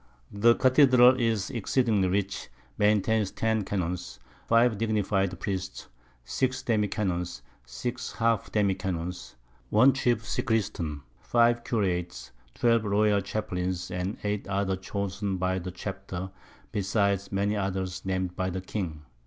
[0.31, 5.89] The Cathedral is exceeding rich, maintains 10 Canons, 5 dignify'd Priests,
[6.25, 9.35] 6 Demi Canons, 6 half Demi Canons,
[9.69, 16.31] 1 Chief Sacristain, 4 Curates, 12 Royal Chaplains, and 8 others chosen by the Chapter,
[16.71, 19.03] besides many others nam'd by the King.